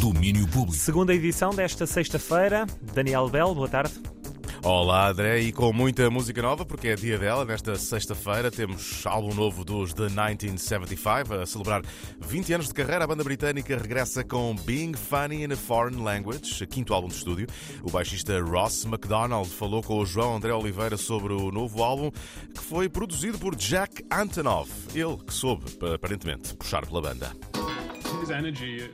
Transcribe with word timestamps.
Domínio 0.00 0.48
Público. 0.48 0.72
Segunda 0.72 1.14
edição 1.14 1.50
desta 1.50 1.86
sexta-feira. 1.86 2.66
Daniel 2.94 3.28
Bell, 3.28 3.54
boa 3.54 3.68
tarde. 3.68 3.92
Olá, 4.62 5.10
André, 5.10 5.40
e 5.40 5.52
com 5.52 5.74
muita 5.74 6.08
música 6.08 6.40
nova, 6.40 6.64
porque 6.64 6.88
é 6.88 6.94
dia 6.94 7.18
dela. 7.18 7.44
Nesta 7.44 7.76
sexta-feira 7.76 8.50
temos 8.50 9.06
álbum 9.06 9.34
novo 9.34 9.62
dos 9.62 9.92
The 9.92 10.08
1975. 10.08 11.34
A 11.34 11.44
celebrar 11.44 11.82
20 12.18 12.54
anos 12.54 12.68
de 12.68 12.74
carreira, 12.74 13.04
a 13.04 13.06
banda 13.06 13.22
britânica 13.22 13.76
regressa 13.76 14.24
com 14.24 14.56
Being 14.64 14.94
Funny 14.94 15.44
in 15.44 15.52
a 15.52 15.56
Foreign 15.56 16.02
Language, 16.02 16.66
quinto 16.66 16.94
álbum 16.94 17.08
de 17.08 17.16
estúdio. 17.16 17.46
O 17.82 17.90
baixista 17.90 18.40
Ross 18.40 18.86
MacDonald 18.86 19.50
falou 19.50 19.82
com 19.82 19.98
o 19.98 20.06
João 20.06 20.36
André 20.36 20.54
Oliveira 20.54 20.96
sobre 20.96 21.34
o 21.34 21.50
novo 21.50 21.82
álbum, 21.82 22.10
que 22.54 22.62
foi 22.62 22.88
produzido 22.88 23.38
por 23.38 23.54
Jack 23.54 24.02
Antonoff. 24.10 24.70
Ele 24.94 25.18
que 25.18 25.34
soube, 25.34 25.64
aparentemente, 25.94 26.54
puxar 26.54 26.86
pela 26.86 27.02
banda. 27.02 27.36
His 28.22 28.30
energy, 28.30 28.90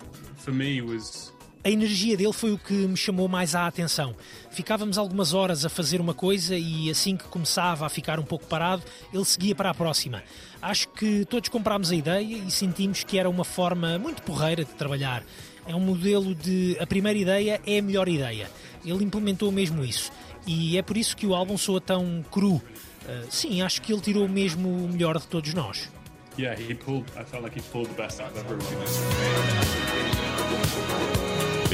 a 1.66 1.68
energia 1.68 2.16
dele 2.16 2.32
foi 2.32 2.52
o 2.52 2.58
que 2.58 2.72
me 2.72 2.96
chamou 2.96 3.26
mais 3.26 3.56
a 3.56 3.66
atenção. 3.66 4.14
Ficávamos 4.52 4.96
algumas 4.96 5.34
horas 5.34 5.64
a 5.64 5.68
fazer 5.68 6.00
uma 6.00 6.14
coisa 6.14 6.56
e 6.56 6.88
assim 6.88 7.16
que 7.16 7.24
começava 7.24 7.84
a 7.84 7.88
ficar 7.88 8.20
um 8.20 8.22
pouco 8.22 8.46
parado, 8.46 8.84
ele 9.12 9.24
seguia 9.24 9.52
para 9.52 9.70
a 9.70 9.74
próxima. 9.74 10.22
Acho 10.62 10.88
que 10.90 11.24
todos 11.24 11.48
comprámos 11.48 11.90
a 11.90 11.96
ideia 11.96 12.36
e 12.36 12.48
sentimos 12.52 13.02
que 13.02 13.18
era 13.18 13.28
uma 13.28 13.42
forma 13.44 13.98
muito 13.98 14.22
porreira 14.22 14.64
de 14.64 14.70
trabalhar. 14.74 15.24
É 15.66 15.74
um 15.74 15.80
modelo 15.80 16.36
de 16.36 16.76
a 16.78 16.86
primeira 16.86 17.18
ideia 17.18 17.60
é 17.66 17.78
a 17.80 17.82
melhor 17.82 18.08
ideia. 18.08 18.48
Ele 18.84 19.02
implementou 19.02 19.50
mesmo 19.50 19.84
isso. 19.84 20.12
E 20.46 20.78
é 20.78 20.82
por 20.82 20.96
isso 20.96 21.16
que 21.16 21.26
o 21.26 21.34
álbum 21.34 21.58
soa 21.58 21.80
tão 21.80 22.24
cru. 22.30 22.54
Uh, 22.54 22.62
sim, 23.28 23.60
acho 23.60 23.82
que 23.82 23.92
ele 23.92 24.00
tirou 24.00 24.28
mesmo 24.28 24.68
o 24.68 24.88
melhor 24.88 25.18
de 25.18 25.26
todos 25.26 25.52
nós. 25.52 25.90
Yeah, 26.38 26.56
he 26.56 26.74
pulled. 26.74 27.10
I 27.18 27.24
felt 27.24 27.42
like 27.42 27.58
he 27.58 27.62
pulled 27.72 27.88
the 27.88 28.00
best 28.00 28.20
out 28.20 28.30
of 28.30 28.38
everyone. 28.38 29.65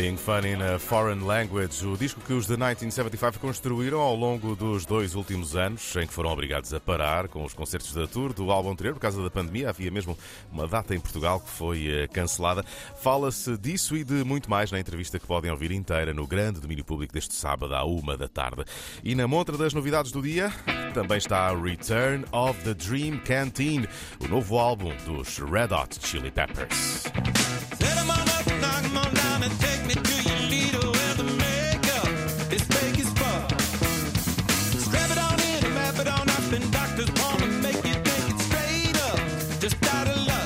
Being 0.02 0.16
Funny 0.16 0.50
in 0.50 0.60
a 0.60 0.80
Foreign 0.80 1.24
Language, 1.24 1.86
o 1.86 1.96
disco 1.96 2.20
que 2.22 2.32
os 2.32 2.48
The 2.48 2.54
1975 2.54 3.38
construíram 3.38 4.00
ao 4.00 4.16
longo 4.16 4.56
dos 4.56 4.84
dois 4.84 5.14
últimos 5.14 5.54
anos, 5.54 5.94
em 5.94 6.08
que 6.08 6.12
foram 6.12 6.30
obrigados 6.30 6.74
a 6.74 6.80
parar 6.80 7.28
com 7.28 7.44
os 7.44 7.54
concertos 7.54 7.94
da 7.94 8.04
tour 8.08 8.32
do 8.32 8.50
álbum 8.50 8.72
anterior 8.72 8.94
por 8.94 9.00
causa 9.00 9.22
da 9.22 9.30
pandemia. 9.30 9.68
Havia 9.68 9.92
mesmo 9.92 10.18
uma 10.50 10.66
data 10.66 10.92
em 10.92 10.98
Portugal 10.98 11.38
que 11.38 11.48
foi 11.48 11.86
eh, 11.86 12.08
cancelada. 12.08 12.64
Fala-se 13.00 13.56
disso 13.56 13.96
e 13.96 14.02
de 14.02 14.24
muito 14.24 14.50
mais 14.50 14.72
na 14.72 14.80
entrevista 14.80 15.20
que 15.20 15.26
podem 15.26 15.52
ouvir 15.52 15.70
inteira 15.70 16.12
no 16.12 16.26
grande 16.26 16.58
domínio 16.58 16.84
público 16.84 17.14
deste 17.14 17.34
sábado 17.34 17.72
à 17.72 17.84
uma 17.84 18.16
da 18.16 18.26
tarde. 18.26 18.64
E 19.04 19.14
na 19.14 19.28
montra 19.28 19.56
das 19.56 19.72
novidades 19.72 20.10
do 20.10 20.20
dia 20.20 20.52
também 20.94 21.18
está 21.18 21.54
Return 21.54 22.24
of 22.32 22.60
the 22.64 22.74
Dream 22.74 23.20
Canteen, 23.20 23.86
o 24.18 24.26
novo 24.26 24.58
álbum 24.58 24.92
dos 25.06 25.38
Red 25.38 25.72
Hot 25.72 26.04
Chili 26.04 26.32
Peppers. 26.32 27.04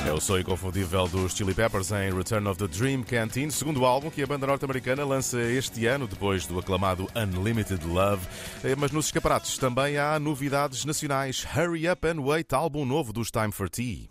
É 0.07 0.13
o 0.13 0.21
som 0.21 0.37
inconfundível 0.39 1.07
dos 1.07 1.33
Chili 1.33 1.53
Peppers 1.53 1.91
em 1.91 2.13
Return 2.15 2.47
of 2.47 2.57
the 2.57 2.67
Dream 2.67 3.03
Canteen, 3.03 3.49
segundo 3.51 3.85
álbum 3.85 4.09
que 4.09 4.23
a 4.23 4.25
banda 4.25 4.47
norte-americana 4.47 5.03
lança 5.03 5.37
este 5.41 5.85
ano, 5.85 6.07
depois 6.07 6.45
do 6.45 6.57
aclamado 6.57 7.07
Unlimited 7.15 7.85
Love. 7.85 8.25
Eh, 8.63 8.75
mas 8.77 8.91
nos 8.91 9.07
escaparates 9.07 9.57
também 9.57 9.97
há 9.97 10.17
novidades 10.17 10.85
nacionais. 10.85 11.45
Hurry 11.55 11.89
Up 11.89 12.07
and 12.07 12.21
Wait, 12.21 12.53
álbum 12.53 12.85
novo 12.85 13.11
dos 13.11 13.29
Time 13.29 13.51
for 13.51 13.69
Tea. 13.69 14.09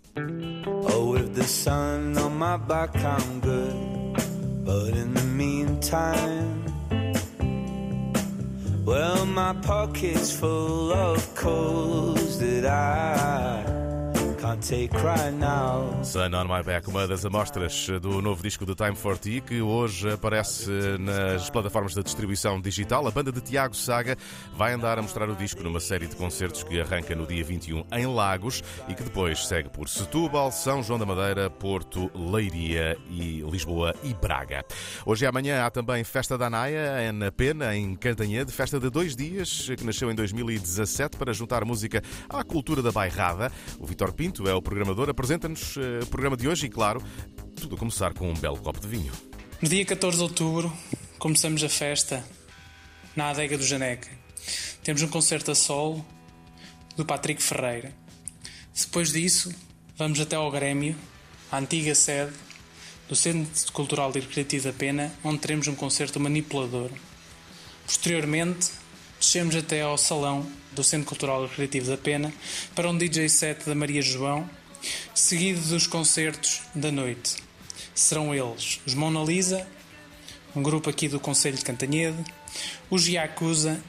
Oh, 0.93 1.13
with 1.13 1.35
the 1.35 1.45
sun 1.45 2.17
on 2.19 2.37
my 2.39 2.59
back, 2.59 2.95
I'm 2.97 3.41
good. 3.41 3.75
But 4.65 4.97
in 4.97 5.15
the 5.15 5.23
meantime, 5.23 6.76
well, 8.87 9.27
my 9.27 9.53
pocket's 9.53 10.31
full 10.31 10.93
of 10.93 11.35
coals 11.35 12.39
that 12.39 12.65
I 12.65 13.76
Sun 16.05 16.33
on 16.33 16.45
My 16.45 16.63
Back, 16.63 16.89
uma 16.89 17.05
das 17.09 17.25
amostras 17.27 17.89
do 18.01 18.23
novo 18.23 18.41
disco 18.45 18.65
do 18.65 18.77
Time 18.77 18.95
40 18.95 19.41
que 19.41 19.61
hoje 19.61 20.09
aparece 20.13 20.71
nas 21.01 21.51
plataformas 21.51 21.95
de 21.95 22.03
distribuição 22.05 22.61
digital. 22.61 23.09
A 23.09 23.11
banda 23.11 23.33
de 23.33 23.41
Tiago 23.41 23.75
Saga 23.75 24.17
vai 24.55 24.73
andar 24.73 25.01
a 25.01 25.03
mostrar 25.03 25.29
o 25.29 25.35
disco 25.35 25.65
numa 25.65 25.81
série 25.81 26.07
de 26.07 26.15
concertos 26.15 26.63
que 26.63 26.81
arranca 26.81 27.13
no 27.17 27.27
dia 27.27 27.43
21 27.43 27.87
em 27.91 28.07
Lagos 28.07 28.63
e 28.89 28.95
que 28.95 29.03
depois 29.03 29.49
segue 29.49 29.69
por 29.69 29.89
Setúbal, 29.89 30.53
São 30.53 30.81
João 30.81 31.01
da 31.01 31.07
Madeira, 31.07 31.51
Porto, 31.51 32.09
Leiria 32.15 32.97
e 33.11 33.41
Lisboa 33.51 33.97
e 34.05 34.15
Braga. 34.15 34.65
Hoje 35.05 35.25
e 35.25 35.27
amanhã 35.27 35.65
há 35.65 35.71
também 35.73 36.05
Festa 36.05 36.39
da 36.39 36.47
Anaia 36.47 37.13
na 37.13 37.33
Pena, 37.33 37.75
em 37.75 37.97
Cantanhede, 37.97 38.53
festa 38.53 38.79
de 38.79 38.91
dois 38.91 39.17
dias 39.17 39.69
que 39.77 39.85
nasceu 39.85 40.09
em 40.09 40.15
2017 40.15 41.17
para 41.17 41.33
juntar 41.33 41.65
música 41.65 42.01
à 42.29 42.45
cultura 42.45 42.81
da 42.81 42.93
bairrada. 42.93 43.51
O 43.81 43.87
Vitor 43.87 44.13
Pinto 44.13 44.37
É 44.49 44.55
o 44.55 44.63
programador. 44.63 45.09
Apresenta-nos 45.09 45.77
uh, 45.77 46.01
o 46.03 46.07
programa 46.07 46.37
de 46.37 46.47
hoje 46.47 46.67
e, 46.67 46.69
claro, 46.69 47.03
tudo 47.57 47.75
a 47.75 47.79
começar 47.79 48.15
com 48.15 48.31
um 48.31 48.35
belo 48.35 48.59
copo 48.59 48.81
de 48.81 48.87
vinho. 48.87 49.13
No 49.61 49.69
dia 49.69 49.85
14 49.85 50.17
de 50.17 50.23
outubro, 50.23 50.73
começamos 51.19 51.65
a 51.65 51.69
festa 51.69 52.25
na 53.17 53.31
adega 53.31 53.59
do 53.59 53.65
Janeca. 53.65 54.09
Temos 54.85 55.03
um 55.03 55.09
concerto 55.09 55.51
a 55.51 55.55
solo 55.55 56.05
do 56.97 57.05
Patrick 57.05 57.43
Ferreira. 57.43 57.93
Depois 58.75 59.13
disso, 59.13 59.53
vamos 59.97 60.21
até 60.21 60.37
ao 60.37 60.51
Grêmio, 60.51 60.95
a 61.51 61.59
antiga 61.59 61.95
sede 61.95 62.33
do 63.09 63.17
Centro 63.17 63.73
Cultural 63.73 64.13
e 64.15 64.21
Recreativo 64.21 64.65
da 64.65 64.73
Pena, 64.73 65.13
onde 65.25 65.39
teremos 65.39 65.67
um 65.69 65.75
concerto 65.75 66.21
manipulador. 66.21 66.91
Posteriormente, 67.85 68.71
descemos 69.19 69.57
até 69.57 69.83
ao 69.83 69.97
salão 69.99 70.47
do 70.73 70.85
Centro 70.85 71.07
Cultural 71.07 71.45
e 71.45 71.49
Recreativo 71.49 71.91
da 71.91 71.97
Pena 71.97 72.33
para 72.75 72.89
um 72.89 72.97
DJ 72.97 73.29
set 73.29 73.65
da 73.65 73.75
Maria 73.75 74.03
João, 74.03 74.49
seguido 75.15 75.61
dos 75.61 75.87
concertos 75.87 76.63
da 76.75 76.93
noite. 76.93 77.37
Serão 77.95 78.35
eles 78.35 78.81
os 78.87 78.95
Mona 78.95 79.23
Lisa, 79.23 79.67
um 80.55 80.63
grupo 80.63 80.91
aqui 80.91 81.09
do 81.09 81.19
Conselho 81.19 81.57
de 81.57 81.65
Cantanhede, 81.65 82.23
os 82.91 83.07
Yakuza 83.07 83.81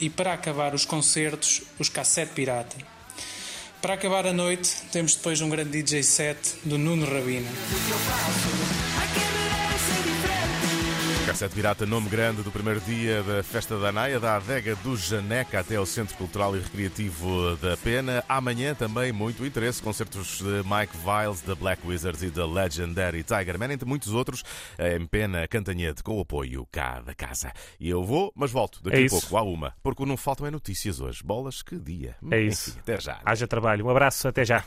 e 0.00 0.10
para 0.10 0.32
acabar 0.32 0.74
os 0.74 0.84
concertos, 0.84 1.62
os 1.78 1.88
Cassete 1.88 2.32
Pirata. 2.32 2.76
Para 3.80 3.94
acabar 3.94 4.26
a 4.26 4.32
noite, 4.32 4.70
temos 4.90 5.14
depois 5.14 5.40
um 5.40 5.48
grande 5.50 5.82
DJ 5.82 6.02
set 6.02 6.38
do 6.64 6.78
Nuno 6.78 7.04
Rabina. 7.04 7.50
Cassete 11.26 11.54
Pirata, 11.54 11.86
nome 11.86 12.08
grande 12.10 12.42
do 12.42 12.52
primeiro 12.52 12.80
dia 12.80 13.22
da 13.22 13.42
Festa 13.42 13.78
da 13.78 13.88
Anaia, 13.88 14.20
da 14.20 14.36
adega 14.36 14.76
do 14.76 14.94
Janeca 14.94 15.60
até 15.60 15.76
ao 15.76 15.86
Centro 15.86 16.14
Cultural 16.16 16.54
e 16.54 16.60
Recreativo 16.60 17.56
da 17.56 17.76
Pena. 17.78 18.22
Amanhã 18.28 18.74
também 18.74 19.10
muito 19.10 19.44
interesse, 19.44 19.82
concertos 19.82 20.38
de 20.38 20.62
Mike 20.68 20.94
Viles, 20.98 21.40
da 21.40 21.54
Black 21.54 21.86
Wizards 21.86 22.22
e 22.22 22.30
da 22.30 22.46
Legendary 22.46 23.22
Tiger 23.22 23.58
Man, 23.58 23.72
entre 23.72 23.88
muitos 23.88 24.12
outros, 24.12 24.44
em 24.78 25.06
Pena 25.06 25.48
Cantanhede, 25.48 26.02
com 26.02 26.18
o 26.18 26.20
apoio 26.20 26.68
cá 26.70 27.00
da 27.00 27.14
casa. 27.14 27.52
E 27.80 27.88
eu 27.88 28.04
vou, 28.04 28.30
mas 28.36 28.50
volto 28.50 28.82
daqui 28.82 29.04
é 29.04 29.06
a 29.06 29.08
pouco, 29.08 29.36
à 29.36 29.42
uma, 29.42 29.74
porque 29.82 30.04
não 30.04 30.18
faltam 30.18 30.46
é 30.46 30.50
notícias 30.50 31.00
hoje. 31.00 31.22
Bolas, 31.24 31.62
que 31.62 31.76
dia. 31.76 32.16
É 32.30 32.40
isso. 32.40 32.70
Enfim, 32.70 32.80
até 32.80 33.00
já. 33.00 33.20
Haja 33.24 33.48
trabalho. 33.48 33.86
Um 33.86 33.90
abraço, 33.90 34.28
até 34.28 34.44
já. 34.44 34.62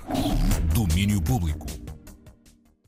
Domínio 0.73 1.21
Público. 1.21 1.86